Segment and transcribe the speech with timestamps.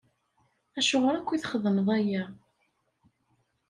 [0.79, 2.23] Acuɣer akk i txedmeḍ aya?